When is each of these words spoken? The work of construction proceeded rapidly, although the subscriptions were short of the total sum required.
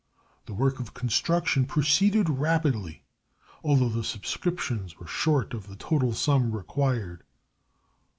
The 0.47 0.55
work 0.55 0.79
of 0.79 0.95
construction 0.95 1.65
proceeded 1.67 2.27
rapidly, 2.27 3.03
although 3.63 3.87
the 3.87 4.03
subscriptions 4.03 4.97
were 4.97 5.05
short 5.05 5.53
of 5.53 5.67
the 5.67 5.75
total 5.75 6.11
sum 6.13 6.51
required. 6.53 7.21